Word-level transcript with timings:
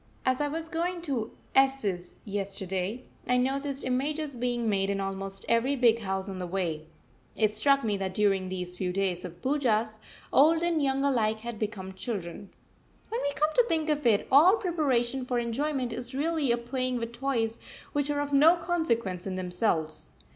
As 0.25 0.41
I 0.41 0.47
was 0.47 0.67
going 0.67 1.03
to 1.03 1.29
S 1.53 1.85
's 1.85 2.17
yesterday, 2.25 3.03
I 3.27 3.37
noticed 3.37 3.83
images 3.85 4.35
being 4.35 4.67
made 4.67 4.89
in 4.89 4.99
almost 4.99 5.45
every 5.47 5.75
big 5.75 5.99
house 5.99 6.27
on 6.27 6.39
the 6.39 6.47
way. 6.47 6.87
It 7.35 7.53
struck 7.55 7.83
me 7.83 7.97
that 7.97 8.15
during 8.15 8.49
these 8.49 8.75
few 8.75 8.91
days 8.91 9.23
of 9.23 9.35
the 9.39 9.47
Poojahs, 9.47 9.99
old 10.33 10.63
and 10.63 10.81
young 10.81 11.03
alike 11.03 11.41
had 11.41 11.59
become 11.59 11.93
children. 11.93 12.49
When 13.09 13.21
we 13.21 13.31
come 13.33 13.51
to 13.53 13.63
think 13.69 13.89
of 13.89 14.07
it, 14.07 14.27
all 14.31 14.55
preparation 14.55 15.23
for 15.23 15.37
enjoyment 15.37 15.93
is 15.93 16.15
really 16.15 16.51
a 16.51 16.57
playing 16.57 16.97
with 16.97 17.11
toys 17.13 17.59
which 17.93 18.09
are 18.09 18.21
of 18.21 18.33
no 18.33 18.55
consequence 18.55 19.27
in 19.27 19.35
themselves. 19.35 20.07